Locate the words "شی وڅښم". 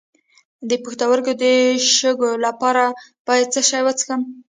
3.69-4.21